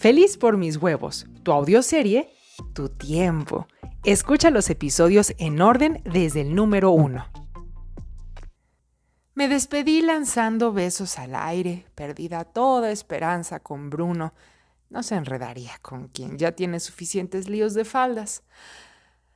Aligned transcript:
Feliz 0.00 0.38
por 0.38 0.56
mis 0.56 0.78
huevos, 0.78 1.26
tu 1.42 1.52
audioserie, 1.52 2.32
tu 2.72 2.88
tiempo. 2.88 3.68
Escucha 4.02 4.48
los 4.48 4.70
episodios 4.70 5.34
en 5.36 5.60
orden 5.60 6.00
desde 6.10 6.40
el 6.40 6.54
número 6.54 6.90
uno. 6.90 7.26
Me 9.34 9.46
despedí 9.46 10.00
lanzando 10.00 10.72
besos 10.72 11.18
al 11.18 11.34
aire, 11.34 11.84
perdida 11.94 12.44
toda 12.44 12.90
esperanza 12.90 13.60
con 13.60 13.90
Bruno. 13.90 14.32
No 14.88 15.02
se 15.02 15.16
enredaría 15.16 15.72
con 15.82 16.08
quien 16.08 16.38
ya 16.38 16.52
tiene 16.52 16.80
suficientes 16.80 17.50
líos 17.50 17.74
de 17.74 17.84
faldas. 17.84 18.42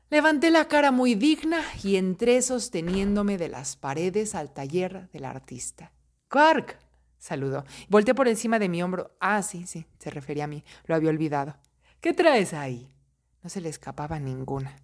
Levanté 0.08 0.50
la 0.50 0.66
cara 0.66 0.92
muy 0.92 1.14
digna 1.14 1.60
y 1.82 1.96
entré 1.96 2.40
sosteniéndome 2.40 3.36
de 3.36 3.50
las 3.50 3.76
paredes 3.76 4.34
al 4.34 4.54
taller 4.54 5.10
del 5.10 5.26
artista. 5.26 5.92
Clark, 6.28 6.78
saludó. 7.24 7.64
Volteé 7.88 8.14
por 8.14 8.28
encima 8.28 8.58
de 8.58 8.68
mi 8.68 8.82
hombro. 8.82 9.16
Ah, 9.18 9.40
sí, 9.40 9.66
sí, 9.66 9.86
se 9.98 10.10
refería 10.10 10.44
a 10.44 10.46
mí. 10.46 10.62
Lo 10.84 10.94
había 10.94 11.08
olvidado. 11.08 11.56
¿Qué 12.02 12.12
traes 12.12 12.52
ahí? 12.52 12.94
No 13.42 13.48
se 13.48 13.62
le 13.62 13.70
escapaba 13.70 14.20
ninguna. 14.20 14.76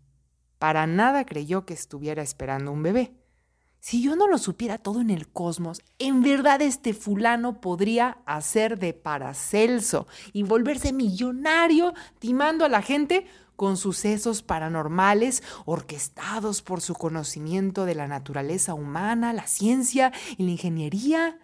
Para 0.59 0.87
nada 0.87 1.27
creyó 1.27 1.67
que 1.67 1.75
estuviera 1.75 2.23
esperando 2.23 2.73
un 2.73 2.83
bebé. 2.83 3.15
Si 3.79 4.03
yo 4.03 4.17
no 4.17 4.27
lo 4.27 4.39
supiera 4.39 4.79
todo 4.79 5.03
en 5.03 5.11
el 5.11 5.29
cosmos, 5.29 5.83
en 5.99 6.23
verdad 6.23 6.63
este 6.63 6.95
fulano 6.95 7.61
podría 7.61 8.19
hacer 8.25 8.79
de 8.79 8.95
Paracelso 8.95 10.07
y 10.33 10.43
volverse 10.43 10.95
millonario 10.95 11.93
timando 12.21 12.65
a 12.65 12.71
la 12.71 12.81
gente 12.81 13.27
con 13.55 13.77
sucesos 13.77 14.43
paranormales 14.43 15.43
orquestados 15.67 16.63
por 16.63 16.81
su 16.81 16.95
conocimiento 16.95 17.85
de 17.85 17.95
la 17.95 18.09
naturaleza 18.09 18.73
humana, 18.73 19.35
la 19.35 19.47
ciencia 19.47 20.11
y 20.39 20.45
la 20.45 20.53
ingeniería. 20.53 21.39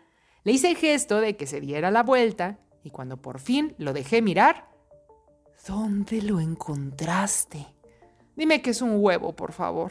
Le 0.46 0.52
hice 0.52 0.70
el 0.70 0.77
gesto 0.77 1.20
de 1.20 1.36
que 1.36 1.45
se 1.45 1.60
diera 1.60 1.91
la 1.91 2.05
vuelta 2.05 2.60
y 2.84 2.91
cuando 2.91 3.16
por 3.16 3.41
fin 3.41 3.74
lo 3.78 3.92
dejé 3.92 4.23
mirar, 4.23 4.68
¿dónde 5.66 6.23
lo 6.23 6.38
encontraste? 6.38 7.66
Dime 8.37 8.62
que 8.62 8.70
es 8.70 8.80
un 8.80 8.93
huevo, 9.02 9.35
por 9.35 9.51
favor. 9.51 9.90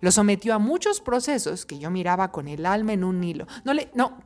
Lo 0.00 0.10
sometió 0.10 0.52
a 0.52 0.58
muchos 0.58 1.00
procesos 1.00 1.64
que 1.64 1.78
yo 1.78 1.92
miraba 1.92 2.32
con 2.32 2.48
el 2.48 2.66
alma 2.66 2.92
en 2.92 3.04
un 3.04 3.22
hilo. 3.22 3.46
No 3.62 3.72
le, 3.72 3.88
no, 3.94 4.18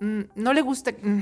mm, 0.00 0.20
no 0.34 0.52
le 0.52 0.60
gusta. 0.60 0.90
Mm. 0.90 1.20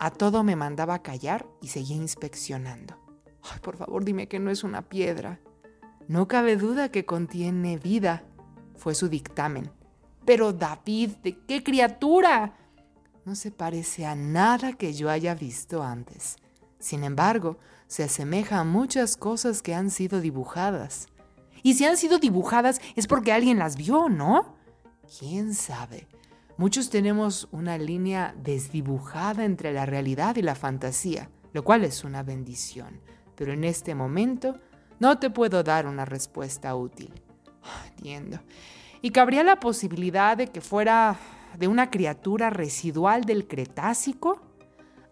A 0.00 0.10
todo 0.10 0.42
me 0.42 0.56
mandaba 0.56 1.00
callar 1.00 1.46
y 1.62 1.68
seguía 1.68 1.94
inspeccionando. 1.94 2.98
Ay, 3.44 3.60
por 3.60 3.76
favor, 3.76 4.04
dime 4.04 4.26
que 4.26 4.40
no 4.40 4.50
es 4.50 4.64
una 4.64 4.82
piedra. 4.82 5.38
No 6.08 6.26
cabe 6.26 6.56
duda 6.56 6.90
que 6.90 7.06
contiene 7.06 7.78
vida, 7.78 8.24
fue 8.74 8.96
su 8.96 9.08
dictamen. 9.08 9.70
Pero 10.24 10.52
David, 10.52 11.10
¿de 11.22 11.38
qué 11.46 11.62
criatura? 11.62 12.56
No 13.24 13.34
se 13.34 13.50
parece 13.50 14.06
a 14.06 14.14
nada 14.14 14.72
que 14.72 14.94
yo 14.94 15.10
haya 15.10 15.34
visto 15.34 15.82
antes. 15.82 16.36
Sin 16.78 17.04
embargo, 17.04 17.58
se 17.86 18.02
asemeja 18.02 18.60
a 18.60 18.64
muchas 18.64 19.16
cosas 19.16 19.62
que 19.62 19.74
han 19.74 19.90
sido 19.90 20.20
dibujadas. 20.20 21.08
Y 21.62 21.74
si 21.74 21.84
han 21.84 21.96
sido 21.96 22.18
dibujadas 22.18 22.80
es 22.96 23.06
porque 23.06 23.32
alguien 23.32 23.58
las 23.58 23.76
vio, 23.76 24.08
¿no? 24.08 24.56
¿Quién 25.18 25.54
sabe? 25.54 26.08
Muchos 26.56 26.88
tenemos 26.88 27.48
una 27.52 27.76
línea 27.76 28.34
desdibujada 28.42 29.44
entre 29.44 29.72
la 29.72 29.86
realidad 29.86 30.36
y 30.36 30.42
la 30.42 30.54
fantasía, 30.54 31.30
lo 31.52 31.62
cual 31.62 31.84
es 31.84 32.04
una 32.04 32.22
bendición. 32.22 33.00
Pero 33.34 33.52
en 33.52 33.64
este 33.64 33.94
momento 33.94 34.58
no 34.98 35.18
te 35.18 35.30
puedo 35.30 35.62
dar 35.62 35.86
una 35.86 36.04
respuesta 36.04 36.74
útil. 36.74 37.12
Ah, 37.62 37.84
entiendo. 37.88 38.40
Y 39.02 39.10
cabría 39.10 39.42
la 39.42 39.60
posibilidad 39.60 40.36
de 40.36 40.46
que 40.46 40.60
fuera 40.60 41.18
de 41.58 41.68
una 41.68 41.90
criatura 41.90 42.50
residual 42.50 43.24
del 43.24 43.46
Cretácico 43.46 44.40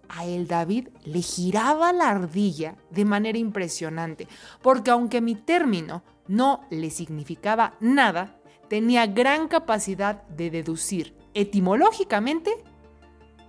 a 0.09 0.25
el 0.25 0.47
David 0.47 0.89
le 1.05 1.21
giraba 1.21 1.93
la 1.93 2.11
ardilla 2.11 2.77
de 2.91 3.05
manera 3.05 3.39
impresionante, 3.39 4.27
porque 4.63 4.91
aunque 4.91 5.21
mi 5.21 5.35
término 5.35 6.03
no 6.27 6.65
le 6.71 6.91
significaba 6.91 7.75
nada, 7.81 8.39
tenía 8.69 9.07
gran 9.07 9.49
capacidad 9.49 10.23
de 10.29 10.51
deducir 10.51 11.15
etimológicamente 11.35 12.65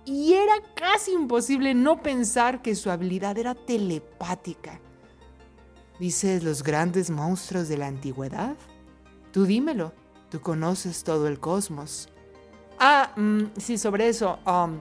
y 0.04 0.34
era 0.34 0.54
casi 0.74 1.12
imposible 1.12 1.74
no 1.74 2.02
pensar 2.02 2.62
que 2.62 2.74
su 2.74 2.90
habilidad 2.90 3.38
era 3.38 3.54
telepática. 3.54 4.80
¿Dices 5.98 6.42
los 6.42 6.62
grandes 6.62 7.10
monstruos 7.10 7.68
de 7.68 7.76
la 7.76 7.86
antigüedad? 7.86 8.56
Tú 9.32 9.44
dímelo, 9.44 9.92
tú 10.30 10.40
conoces 10.40 11.04
todo 11.04 11.28
el 11.28 11.38
cosmos. 11.38 12.08
Ah, 12.82 13.12
mm, 13.14 13.58
sí, 13.58 13.76
sobre 13.76 14.08
eso. 14.08 14.38
Um, 14.46 14.80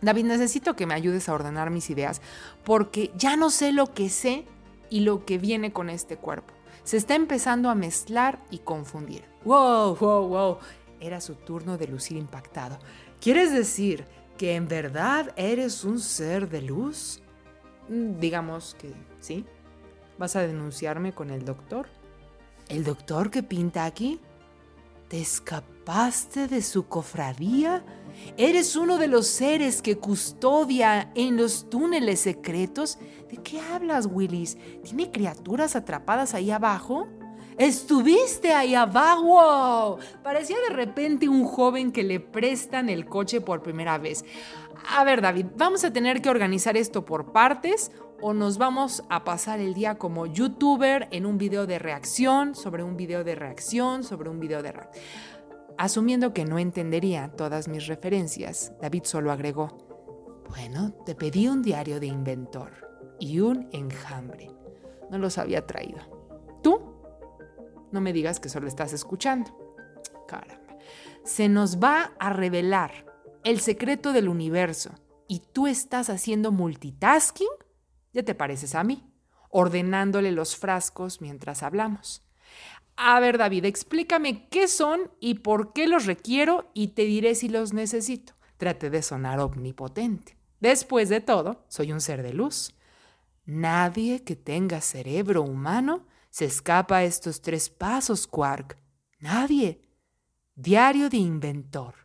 David, 0.00 0.24
necesito 0.26 0.76
que 0.76 0.86
me 0.86 0.94
ayudes 0.94 1.28
a 1.28 1.34
ordenar 1.34 1.70
mis 1.70 1.90
ideas 1.90 2.22
porque 2.64 3.10
ya 3.16 3.36
no 3.36 3.50
sé 3.50 3.72
lo 3.72 3.92
que 3.92 4.08
sé 4.08 4.46
y 4.90 5.00
lo 5.00 5.24
que 5.24 5.38
viene 5.38 5.72
con 5.72 5.90
este 5.90 6.16
cuerpo. 6.16 6.54
Se 6.84 6.96
está 6.96 7.16
empezando 7.16 7.68
a 7.68 7.74
mezclar 7.74 8.40
y 8.50 8.58
confundir. 8.58 9.24
¡Wow, 9.44 9.96
wow, 9.96 10.28
wow! 10.28 10.58
Era 11.00 11.20
su 11.20 11.34
turno 11.34 11.78
de 11.78 11.88
lucir 11.88 12.16
impactado. 12.16 12.78
¿Quieres 13.20 13.52
decir 13.52 14.04
que 14.38 14.54
en 14.54 14.68
verdad 14.68 15.32
eres 15.36 15.84
un 15.84 15.98
ser 15.98 16.48
de 16.48 16.62
luz? 16.62 17.22
Mm, 17.88 18.20
digamos 18.20 18.76
que 18.78 18.92
sí. 19.18 19.44
¿Vas 20.16 20.36
a 20.36 20.46
denunciarme 20.46 21.12
con 21.12 21.30
el 21.30 21.44
doctor? 21.44 21.88
¿El 22.68 22.84
doctor 22.84 23.30
que 23.30 23.42
pinta 23.42 23.84
aquí? 23.84 24.20
¿Te 25.08 25.20
escapaste 25.82 26.46
de 26.46 26.62
su 26.62 26.86
cofradía? 26.86 27.84
¿Eres 28.36 28.76
uno 28.76 28.98
de 28.98 29.08
los 29.08 29.26
seres 29.26 29.82
que 29.82 29.98
custodia 29.98 31.10
en 31.16 31.36
los 31.36 31.68
túneles 31.68 32.20
secretos? 32.20 32.98
¿De 33.28 33.38
qué 33.38 33.60
hablas, 33.60 34.06
Willis? 34.06 34.56
¿Tiene 34.84 35.10
criaturas 35.10 35.74
atrapadas 35.74 36.34
ahí 36.34 36.52
abajo? 36.52 37.08
Estuviste 37.58 38.52
ahí 38.52 38.76
abajo. 38.76 39.98
Parecía 40.22 40.56
de 40.68 40.74
repente 40.74 41.28
un 41.28 41.44
joven 41.44 41.90
que 41.90 42.04
le 42.04 42.20
prestan 42.20 42.88
el 42.88 43.06
coche 43.06 43.40
por 43.40 43.60
primera 43.62 43.98
vez. 43.98 44.24
A 44.88 45.02
ver, 45.02 45.20
David, 45.20 45.46
vamos 45.56 45.82
a 45.82 45.92
tener 45.92 46.22
que 46.22 46.30
organizar 46.30 46.76
esto 46.76 47.04
por 47.04 47.32
partes 47.32 47.90
o 48.20 48.32
nos 48.32 48.56
vamos 48.56 49.02
a 49.08 49.24
pasar 49.24 49.58
el 49.58 49.74
día 49.74 49.98
como 49.98 50.26
youtuber 50.26 51.08
en 51.10 51.26
un 51.26 51.38
video 51.38 51.66
de 51.66 51.80
reacción, 51.80 52.54
sobre 52.54 52.84
un 52.84 52.96
video 52.96 53.24
de 53.24 53.34
reacción, 53.34 54.04
sobre 54.04 54.30
un 54.30 54.38
video 54.38 54.62
de 54.62 54.70
reacción. 54.70 55.31
Asumiendo 55.82 56.32
que 56.32 56.44
no 56.44 56.60
entendería 56.60 57.32
todas 57.36 57.66
mis 57.66 57.88
referencias, 57.88 58.72
David 58.80 59.02
solo 59.02 59.32
agregó, 59.32 60.44
bueno, 60.48 60.92
te 61.04 61.16
pedí 61.16 61.48
un 61.48 61.60
diario 61.60 61.98
de 61.98 62.06
inventor 62.06 62.70
y 63.18 63.40
un 63.40 63.68
enjambre. 63.72 64.48
No 65.10 65.18
los 65.18 65.38
había 65.38 65.66
traído. 65.66 65.98
¿Tú? 66.62 66.80
No 67.90 68.00
me 68.00 68.12
digas 68.12 68.38
que 68.38 68.48
solo 68.48 68.68
estás 68.68 68.92
escuchando. 68.92 69.50
Caramba. 70.28 70.76
Se 71.24 71.48
nos 71.48 71.82
va 71.82 72.12
a 72.20 72.32
revelar 72.32 73.04
el 73.42 73.58
secreto 73.58 74.12
del 74.12 74.28
universo 74.28 74.92
y 75.26 75.40
tú 75.40 75.66
estás 75.66 76.10
haciendo 76.10 76.52
multitasking 76.52 77.48
ya 78.12 78.22
te 78.22 78.36
pareces 78.36 78.76
a 78.76 78.84
mí, 78.84 79.12
ordenándole 79.50 80.30
los 80.30 80.56
frascos 80.56 81.20
mientras 81.20 81.64
hablamos. 81.64 82.22
A 83.04 83.18
ver, 83.18 83.36
David, 83.36 83.64
explícame 83.64 84.46
qué 84.48 84.68
son 84.68 85.10
y 85.18 85.34
por 85.40 85.72
qué 85.72 85.88
los 85.88 86.06
requiero 86.06 86.70
y 86.72 86.88
te 86.88 87.02
diré 87.02 87.34
si 87.34 87.48
los 87.48 87.72
necesito. 87.72 88.34
Trate 88.58 88.90
de 88.90 89.02
sonar 89.02 89.40
omnipotente. 89.40 90.36
Después 90.60 91.08
de 91.08 91.20
todo, 91.20 91.64
soy 91.66 91.90
un 91.90 92.00
ser 92.00 92.22
de 92.22 92.32
luz. 92.32 92.76
Nadie 93.44 94.22
que 94.22 94.36
tenga 94.36 94.80
cerebro 94.80 95.42
humano 95.42 96.06
se 96.30 96.44
escapa 96.44 96.98
a 96.98 97.02
estos 97.02 97.42
tres 97.42 97.70
pasos, 97.70 98.28
Quark. 98.28 98.78
Nadie. 99.18 99.82
Diario 100.54 101.08
de 101.08 101.16
inventor. 101.16 101.96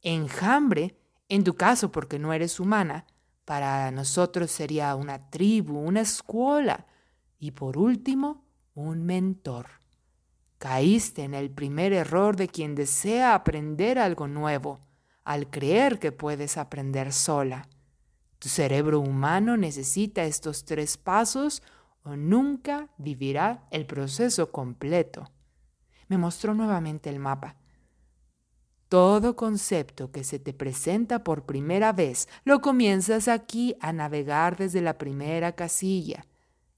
Enjambre, 0.00 0.98
en 1.28 1.44
tu 1.44 1.54
caso 1.54 1.92
porque 1.92 2.18
no 2.18 2.32
eres 2.32 2.58
humana, 2.58 3.06
para 3.44 3.92
nosotros 3.92 4.50
sería 4.50 4.96
una 4.96 5.30
tribu, 5.30 5.78
una 5.78 6.00
escuela 6.00 6.88
y 7.38 7.52
por 7.52 7.78
último, 7.78 8.44
un 8.74 9.06
mentor. 9.06 9.81
Caíste 10.62 11.24
en 11.24 11.34
el 11.34 11.50
primer 11.50 11.92
error 11.92 12.36
de 12.36 12.46
quien 12.46 12.76
desea 12.76 13.34
aprender 13.34 13.98
algo 13.98 14.28
nuevo, 14.28 14.78
al 15.24 15.50
creer 15.50 15.98
que 15.98 16.12
puedes 16.12 16.56
aprender 16.56 17.12
sola. 17.12 17.68
Tu 18.38 18.48
cerebro 18.48 19.00
humano 19.00 19.56
necesita 19.56 20.22
estos 20.22 20.64
tres 20.64 20.96
pasos 20.98 21.64
o 22.04 22.14
nunca 22.14 22.88
vivirá 22.96 23.66
el 23.72 23.86
proceso 23.86 24.52
completo. 24.52 25.32
Me 26.06 26.16
mostró 26.16 26.54
nuevamente 26.54 27.10
el 27.10 27.18
mapa. 27.18 27.56
Todo 28.88 29.34
concepto 29.34 30.12
que 30.12 30.22
se 30.22 30.38
te 30.38 30.54
presenta 30.54 31.24
por 31.24 31.44
primera 31.44 31.92
vez 31.92 32.28
lo 32.44 32.60
comienzas 32.60 33.26
aquí 33.26 33.74
a 33.80 33.92
navegar 33.92 34.56
desde 34.56 34.80
la 34.80 34.96
primera 34.96 35.56
casilla. 35.56 36.24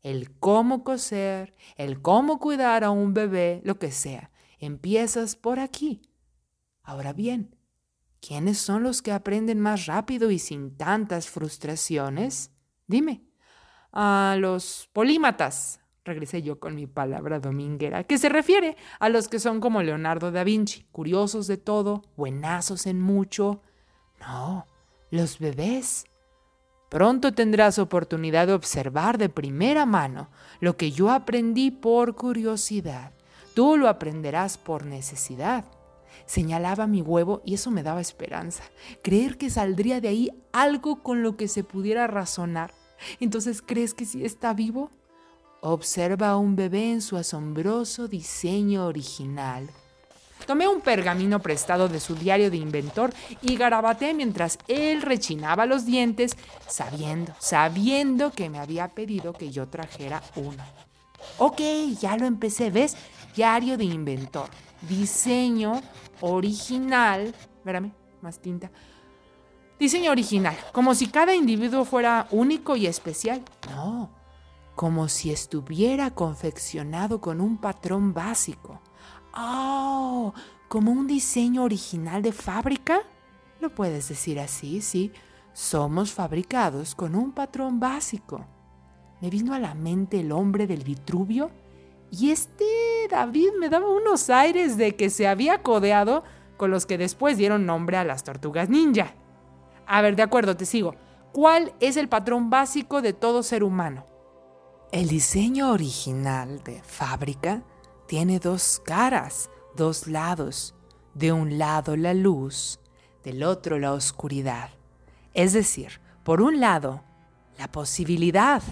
El 0.05 0.39
cómo 0.39 0.85
coser, 0.85 1.57
el 1.77 2.03
cómo 2.03 2.39
cuidar 2.39 2.85
a 2.85 2.91
un 2.91 3.15
bebé, 3.15 3.63
lo 3.65 3.79
que 3.79 3.91
sea. 3.91 4.31
Empiezas 4.59 5.35
por 5.35 5.59
aquí. 5.59 6.03
Ahora 6.83 7.15
bien, 7.15 7.57
¿quiénes 8.21 8.59
son 8.59 8.83
los 8.83 9.01
que 9.01 9.13
aprenden 9.13 9.61
más 9.61 9.87
rápido 9.87 10.31
y 10.31 10.39
sin 10.39 10.77
tantas 10.77 11.31
frustraciones? 11.31 12.51
Dime, 12.87 13.25
a 13.93 14.37
los 14.39 14.91
polímatas, 14.93 15.81
regresé 16.05 16.43
yo 16.43 16.61
con 16.61 16.75
mi 16.75 16.87
palabra 16.87 17.41
dominguera, 17.41 18.05
que 18.05 18.19
se 18.19 18.29
refiere 18.29 18.77
a 19.01 19.09
los 19.09 19.29
que 19.29 19.39
son 19.39 19.59
como 19.59 19.83
Leonardo 19.83 20.31
da 20.31 20.45
Vinci, 20.45 20.85
curiosos 20.93 21.47
de 21.47 21.57
todo, 21.57 22.03
buenazos 22.15 22.87
en 22.87 23.01
mucho. 23.01 23.63
No, 24.21 24.67
los 25.11 25.39
bebés. 25.39 26.05
Pronto 26.95 27.35
tendrás 27.35 27.81
oportunidad 27.81 28.47
de 28.47 28.53
observar 28.53 29.19
de 29.19 29.29
primera 29.29 29.85
mano 29.85 30.29
lo 30.61 30.77
que 30.77 30.93
yo 30.93 31.11
aprendí 31.11 31.73
por 31.73 32.15
curiosidad. 32.15 33.11
Tú 33.53 33.77
lo 33.77 33.89
aprenderás 33.89 34.59
por 34.59 34.87
necesidad. 34.87 35.65
Señalaba 36.25 36.87
mi 36.87 37.03
huevo 37.03 37.43
y 37.45 37.55
eso 37.55 37.73
me 37.73 37.83
daba 37.83 38.01
esperanza. 38.01 38.63
Creer 39.03 39.39
que 39.39 39.51
saldría 39.51 40.01
de 40.01 40.07
ahí 40.07 40.31
algo 40.53 41.03
con 41.03 41.25
lo 41.25 41.37
que 41.37 41.49
se 41.49 41.65
pudiera 41.65 42.07
razonar. 42.07 42.73
Entonces, 43.19 43.61
¿crees 43.61 43.93
que 43.93 44.05
sí 44.05 44.25
está 44.25 44.55
vivo? 44.55 44.93
Observa 45.63 46.29
a 46.29 46.37
un 46.37 46.55
bebé 46.55 46.93
en 46.93 47.03
su 47.03 47.17
asombroso 47.17 48.07
diseño 48.07 48.87
original. 48.87 49.69
Tomé 50.47 50.69
un 50.69 50.81
pergamino 50.81 51.41
prestado 51.41 51.89
de 51.89 52.01
su 52.01 52.15
diario 52.15 52.51
de 52.51 52.57
inventor 52.57 53.13
y 53.41 53.57
garabateé 53.57 54.15
mientras 54.15 54.59
él 54.69 55.03
rechinaba 55.03 55.67
los 55.67 55.87
dientes, 55.87 56.37
sabiendo, 56.67 57.35
sabiendo 57.39 58.31
que 58.31 58.51
me 58.51 58.59
había 58.59 58.89
pedido 58.89 59.33
que 59.33 59.51
yo 59.51 59.69
trajera 59.69 60.23
uno. 60.37 60.63
Ok, 61.39 61.61
ya 62.01 62.17
lo 62.17 62.27
empecé, 62.27 62.71
¿ves? 62.71 62.97
Diario 63.35 63.79
de 63.79 63.85
inventor. 63.85 64.49
Diseño 64.83 65.81
original. 66.21 67.35
Espérame, 67.59 67.93
más 68.21 68.39
tinta. 68.39 68.71
Diseño 69.79 70.13
original, 70.13 70.57
como 70.73 70.95
si 70.95 71.09
cada 71.09 71.35
individuo 71.35 71.85
fuera 71.85 72.29
único 72.31 72.77
y 72.77 72.87
especial. 72.87 73.43
No, 73.71 74.11
como 74.75 75.09
si 75.09 75.31
estuviera 75.31 76.11
confeccionado 76.13 77.21
con 77.21 77.41
un 77.41 77.59
patrón 77.59 78.15
básico. 78.15 78.81
¡Oh! 79.37 80.33
¿Como 80.69 80.93
un 80.93 81.07
diseño 81.07 81.65
original 81.65 82.23
de 82.23 82.33
fábrica? 82.33 83.01
Lo 83.61 83.75
puedes 83.75 84.09
decir 84.09 84.41
así, 84.41 84.81
sí. 84.81 85.13
Somos 85.53 86.13
fabricados 86.13 86.95
con 86.95 87.15
un 87.15 87.33
patrón 87.33 87.79
básico. 87.79 88.45
Me 89.21 89.31
vino 89.31 89.55
a 89.55 89.59
la 89.59 89.75
mente 89.75 90.21
el 90.21 90.33
hombre 90.33 90.67
del 90.67 90.83
Vitruvio 90.83 91.51
y 92.11 92.31
este 92.31 92.65
David 93.11 93.51
me 93.59 93.69
daba 93.69 93.89
unos 93.89 94.31
aires 94.31 94.77
de 94.77 94.97
que 94.97 95.11
se 95.11 95.27
había 95.27 95.63
codeado 95.63 96.25
con 96.57 96.71
los 96.71 96.87
que 96.87 96.99
después 96.99 97.37
dieron 97.37 97.67
nombre 97.67 97.97
a 97.97 98.05
las 98.05 98.25
tortugas 98.25 98.69
ninja. 98.69 99.15
A 99.87 100.01
ver, 100.03 100.17
de 100.17 100.23
acuerdo, 100.23 100.57
te 100.57 100.67
sigo. 100.67 100.95
¿Cuál 101.33 101.73
es 101.81 101.97
el 101.97 102.09
patrón 102.09 102.51
básico 102.51 103.03
de 103.03 103.13
todo 103.13 103.43
ser 103.43 103.65
humano? 103.65 104.07
El 104.93 105.09
diseño 105.09 105.73
original 105.73 106.63
de 106.63 106.81
fábrica 106.83 107.63
tiene 108.07 108.39
dos 108.39 108.81
caras, 108.85 109.51
dos 109.77 110.07
lados. 110.07 110.75
De 111.15 111.33
un 111.33 111.59
lado 111.59 111.97
la 111.97 112.13
luz, 112.13 112.81
del 113.23 113.45
otro 113.45 113.79
la 113.79 113.93
oscuridad. 113.93 114.71
Es 115.33 115.53
decir, 115.53 116.01
por 116.25 116.43
un 116.43 116.61
lado, 116.61 117.03
la 117.59 117.71
posibilidad, 117.71 118.63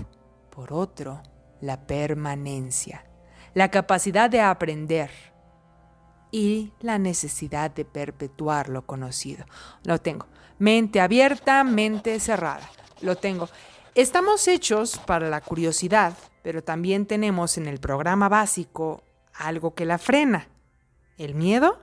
por 0.51 0.73
otro, 0.73 1.23
la 1.61 1.87
permanencia, 1.87 3.05
la 3.55 3.71
capacidad 3.71 4.29
de 4.29 4.41
aprender 4.41 5.11
y 6.33 6.73
la 6.81 6.99
necesidad 6.99 7.71
de 7.71 7.85
perpetuar 7.85 8.69
lo 8.69 8.87
conocido. 8.87 9.45
Lo 9.85 9.99
tengo. 9.99 10.27
Mente 10.59 11.01
abierta, 11.01 11.63
mente 11.63 12.19
cerrada. 12.19 12.69
Lo 13.03 13.17
tengo. 13.17 13.49
Estamos 13.95 14.49
hechos 14.49 14.99
para 14.99 15.29
la 15.29 15.41
curiosidad, 15.41 16.15
pero 16.43 16.65
también 16.65 17.07
tenemos 17.07 17.59
en 17.59 17.67
el 17.67 17.79
programa 17.79 18.29
básico 18.29 19.05
algo 19.47 19.75
que 19.75 19.85
la 19.85 19.99
frena. 19.99 20.49
¿El 21.19 21.35
miedo? 21.35 21.81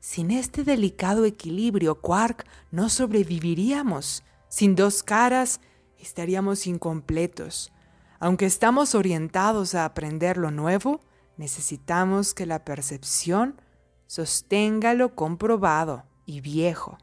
Sin 0.00 0.30
este 0.30 0.64
delicado 0.64 1.24
equilibrio, 1.24 2.00
Quark, 2.00 2.46
no 2.70 2.88
sobreviviríamos. 2.88 4.22
Sin 4.48 4.74
dos 4.74 5.02
caras, 5.02 5.60
estaríamos 5.98 6.66
incompletos. 6.66 7.72
Aunque 8.20 8.46
estamos 8.46 8.94
orientados 8.94 9.74
a 9.74 9.84
aprender 9.84 10.36
lo 10.36 10.50
nuevo, 10.50 11.00
necesitamos 11.36 12.34
que 12.34 12.46
la 12.46 12.64
percepción 12.64 13.60
sostenga 14.06 14.94
lo 14.94 15.14
comprobado 15.14 16.04
y 16.26 16.40
viejo. 16.40 16.98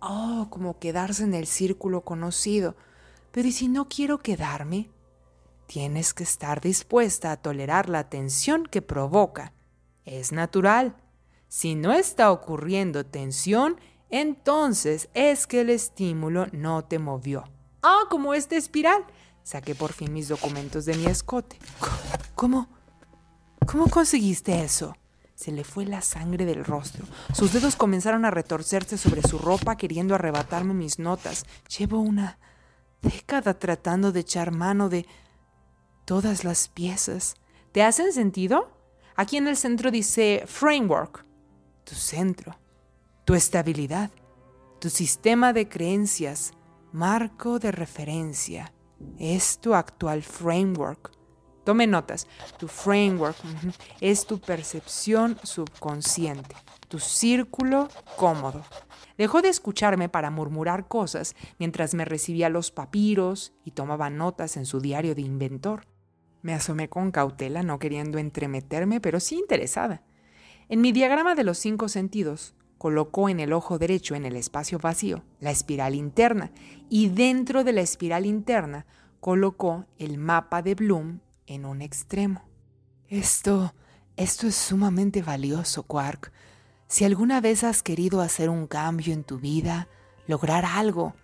Oh, 0.00 0.48
como 0.50 0.78
quedarse 0.78 1.24
en 1.24 1.34
el 1.34 1.46
círculo 1.46 2.02
conocido 2.02 2.76
pero 3.30 3.48
¿y 3.48 3.52
si 3.52 3.68
no 3.68 3.88
quiero 3.88 4.18
quedarme? 4.18 4.90
Tienes 5.68 6.14
que 6.14 6.22
estar 6.22 6.62
dispuesta 6.62 7.30
a 7.30 7.36
tolerar 7.36 7.90
la 7.90 8.08
tensión 8.08 8.64
que 8.64 8.80
provoca. 8.80 9.52
Es 10.06 10.32
natural. 10.32 10.96
Si 11.46 11.74
no 11.74 11.92
está 11.92 12.32
ocurriendo 12.32 13.04
tensión, 13.04 13.78
entonces 14.08 15.10
es 15.12 15.46
que 15.46 15.60
el 15.60 15.68
estímulo 15.68 16.46
no 16.52 16.84
te 16.84 16.98
movió. 16.98 17.44
Ah, 17.82 18.04
como 18.08 18.32
esta 18.32 18.56
espiral. 18.56 19.04
Saqué 19.42 19.74
por 19.74 19.92
fin 19.92 20.14
mis 20.14 20.28
documentos 20.28 20.86
de 20.86 20.94
mi 20.94 21.04
escote. 21.04 21.58
¿Cómo? 22.34 22.70
¿Cómo 23.66 23.88
conseguiste 23.88 24.64
eso? 24.64 24.96
Se 25.34 25.52
le 25.52 25.64
fue 25.64 25.84
la 25.84 26.00
sangre 26.00 26.46
del 26.46 26.64
rostro. 26.64 27.04
Sus 27.34 27.52
dedos 27.52 27.76
comenzaron 27.76 28.24
a 28.24 28.30
retorcerse 28.30 28.96
sobre 28.96 29.20
su 29.20 29.38
ropa 29.38 29.76
queriendo 29.76 30.14
arrebatarme 30.14 30.72
mis 30.72 30.98
notas. 30.98 31.44
Llevo 31.76 32.00
una 32.00 32.38
década 33.02 33.58
tratando 33.58 34.12
de 34.12 34.20
echar 34.20 34.50
mano 34.50 34.88
de 34.88 35.06
todas 36.08 36.42
las 36.42 36.68
piezas. 36.68 37.34
¿Te 37.70 37.82
hacen 37.82 38.14
sentido? 38.14 38.72
Aquí 39.14 39.36
en 39.36 39.46
el 39.46 39.58
centro 39.58 39.90
dice 39.90 40.44
framework, 40.46 41.26
tu 41.84 41.94
centro, 41.94 42.58
tu 43.26 43.34
estabilidad, 43.34 44.10
tu 44.80 44.88
sistema 44.88 45.52
de 45.52 45.68
creencias, 45.68 46.52
marco 46.92 47.58
de 47.58 47.72
referencia. 47.72 48.72
Es 49.18 49.58
tu 49.58 49.74
actual 49.74 50.22
framework. 50.22 51.10
Tome 51.64 51.86
notas. 51.86 52.26
Tu 52.56 52.68
framework 52.68 53.36
es 54.00 54.26
tu 54.26 54.40
percepción 54.40 55.38
subconsciente, 55.42 56.56
tu 56.88 57.00
círculo 57.00 57.90
cómodo. 58.16 58.64
Dejó 59.18 59.42
de 59.42 59.50
escucharme 59.50 60.08
para 60.08 60.30
murmurar 60.30 60.88
cosas 60.88 61.36
mientras 61.58 61.92
me 61.92 62.06
recibía 62.06 62.48
los 62.48 62.70
papiros 62.70 63.52
y 63.62 63.72
tomaba 63.72 64.08
notas 64.08 64.56
en 64.56 64.64
su 64.64 64.80
diario 64.80 65.14
de 65.14 65.20
inventor. 65.20 65.86
Me 66.42 66.54
asomé 66.54 66.88
con 66.88 67.10
cautela, 67.10 67.62
no 67.62 67.78
queriendo 67.78 68.18
entremeterme, 68.18 69.00
pero 69.00 69.20
sí 69.20 69.36
interesada. 69.36 70.02
En 70.68 70.80
mi 70.80 70.92
diagrama 70.92 71.34
de 71.34 71.44
los 71.44 71.58
cinco 71.58 71.88
sentidos, 71.88 72.54
colocó 72.78 73.28
en 73.28 73.40
el 73.40 73.52
ojo 73.52 73.78
derecho, 73.78 74.14
en 74.14 74.24
el 74.24 74.36
espacio 74.36 74.78
vacío, 74.78 75.24
la 75.40 75.50
espiral 75.50 75.94
interna, 75.94 76.52
y 76.88 77.08
dentro 77.08 77.64
de 77.64 77.72
la 77.72 77.80
espiral 77.80 78.24
interna 78.24 78.86
colocó 79.20 79.86
el 79.98 80.18
mapa 80.18 80.62
de 80.62 80.74
Bloom 80.74 81.20
en 81.46 81.64
un 81.64 81.82
extremo. 81.82 82.44
Esto, 83.08 83.74
esto 84.16 84.46
es 84.46 84.54
sumamente 84.54 85.22
valioso, 85.22 85.82
Quark. 85.82 86.32
Si 86.86 87.04
alguna 87.04 87.40
vez 87.40 87.64
has 87.64 87.82
querido 87.82 88.20
hacer 88.20 88.48
un 88.48 88.66
cambio 88.66 89.12
en 89.12 89.24
tu 89.24 89.38
vida, 89.38 89.88
lograr 90.26 90.64
algo, 90.64 91.14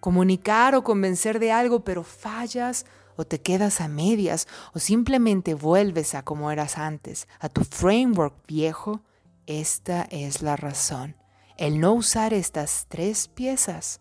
comunicar 0.00 0.74
o 0.74 0.84
convencer 0.84 1.38
de 1.38 1.52
algo, 1.52 1.84
pero 1.84 2.02
fallas 2.02 2.86
o 3.16 3.24
te 3.24 3.40
quedas 3.40 3.80
a 3.80 3.88
medias 3.88 4.48
o 4.74 4.78
simplemente 4.78 5.54
vuelves 5.54 6.14
a 6.14 6.22
como 6.22 6.50
eras 6.50 6.78
antes, 6.78 7.28
a 7.40 7.48
tu 7.48 7.64
framework 7.64 8.34
viejo, 8.46 9.00
esta 9.46 10.02
es 10.10 10.42
la 10.42 10.56
razón. 10.56 11.16
El 11.56 11.80
no 11.80 11.92
usar 11.92 12.32
estas 12.32 12.86
tres 12.88 13.28
piezas. 13.28 14.00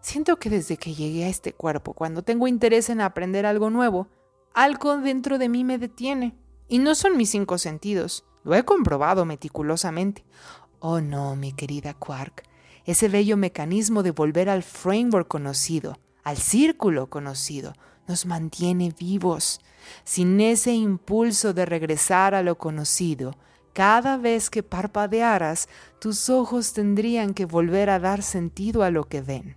Siento 0.00 0.38
que 0.38 0.50
desde 0.50 0.76
que 0.76 0.94
llegué 0.94 1.24
a 1.24 1.28
este 1.28 1.52
cuerpo, 1.52 1.92
cuando 1.92 2.22
tengo 2.22 2.46
interés 2.46 2.88
en 2.88 3.00
aprender 3.00 3.46
algo 3.46 3.70
nuevo, 3.70 4.08
algo 4.54 4.96
dentro 4.98 5.38
de 5.38 5.48
mí 5.48 5.64
me 5.64 5.78
detiene. 5.78 6.36
Y 6.68 6.78
no 6.78 6.94
son 6.94 7.16
mis 7.16 7.30
cinco 7.30 7.58
sentidos, 7.58 8.24
lo 8.44 8.54
he 8.54 8.64
comprobado 8.64 9.24
meticulosamente. 9.24 10.24
Oh 10.80 11.00
no, 11.00 11.34
mi 11.34 11.52
querida 11.52 11.94
Quark, 11.94 12.44
ese 12.84 13.08
bello 13.08 13.36
mecanismo 13.36 14.02
de 14.02 14.12
volver 14.12 14.48
al 14.48 14.62
framework 14.62 15.28
conocido, 15.28 15.98
al 16.24 16.36
círculo 16.36 17.10
conocido, 17.10 17.74
nos 18.08 18.26
mantiene 18.26 18.92
vivos. 18.98 19.60
Sin 20.04 20.40
ese 20.40 20.72
impulso 20.72 21.54
de 21.54 21.66
regresar 21.66 22.34
a 22.34 22.42
lo 22.42 22.58
conocido, 22.58 23.36
cada 23.72 24.16
vez 24.16 24.50
que 24.50 24.62
parpadearas, 24.62 25.68
tus 26.00 26.28
ojos 26.30 26.72
tendrían 26.72 27.32
que 27.32 27.44
volver 27.44 27.90
a 27.90 28.00
dar 28.00 28.22
sentido 28.22 28.82
a 28.82 28.90
lo 28.90 29.04
que 29.04 29.20
ven. 29.20 29.56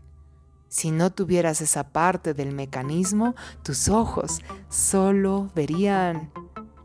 Si 0.67 0.91
no 0.91 1.11
tuvieras 1.11 1.59
esa 1.61 1.91
parte 1.91 2.33
del 2.33 2.53
mecanismo, 2.53 3.35
tus 3.63 3.89
ojos 3.89 4.39
solo 4.69 5.49
verían 5.55 6.31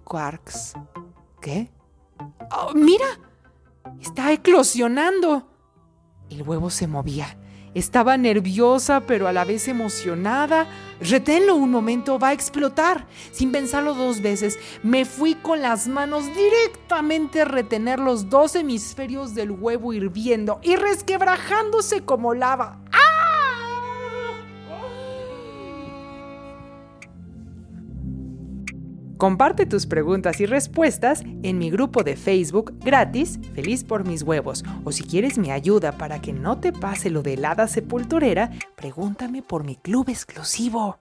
quarks. 0.04 0.75
¿Qué? 1.40 1.70
Oh, 2.50 2.73
mira, 2.75 3.06
está 4.00 4.32
eclosionando. 4.32 5.49
El 6.30 6.42
huevo 6.42 6.70
se 6.70 6.87
movía. 6.87 7.38
Estaba 7.76 8.16
nerviosa, 8.16 9.00
pero 9.00 9.28
a 9.28 9.35
la 9.35 9.45
vez 9.45 9.68
emocionada. 9.68 10.66
Reténlo 10.99 11.56
un 11.56 11.71
momento, 11.71 12.18
va 12.18 12.28
a 12.28 12.33
explotar. 12.33 13.04
Sin 13.33 13.52
pensarlo 13.52 13.92
dos 13.92 14.23
veces, 14.23 14.59
me 14.83 15.04
fui 15.04 15.35
con 15.35 15.61
las 15.61 15.87
manos 15.87 16.25
directamente 16.35 17.42
a 17.42 17.45
retener 17.45 17.99
los 17.99 18.30
dos 18.30 18.56
hemisferios 18.56 19.35
del 19.35 19.50
huevo 19.50 19.92
hirviendo 19.92 20.59
y 20.62 20.76
resquebrajándose 20.76 22.00
como 22.00 22.33
lava. 22.33 22.78
Comparte 29.16 29.64
tus 29.64 29.87
preguntas 29.87 30.40
y 30.40 30.46
respuestas 30.46 31.23
en 31.42 31.58
mi 31.58 31.70
grupo 31.70 32.02
de 32.02 32.16
Facebook 32.16 32.75
gratis, 32.80 33.40
Feliz 33.54 33.82
por 33.82 34.06
mis 34.06 34.23
huevos. 34.23 34.62
O 34.85 34.92
si 34.92 35.04
quieres 35.04 35.38
mi 35.38 35.50
ayuda 35.50 35.92
para 35.92 36.20
que 36.20 36.35
no 36.35 36.61
te 36.61 36.73
pase 36.73 37.08
lo 37.08 37.23
de 37.23 37.35
helada 37.35 37.66
sepulturera, 37.66 38.50
pregúntame 38.76 39.40
por 39.42 39.64
mi 39.64 39.76
club 39.76 40.11
exclusivo. 40.11 40.99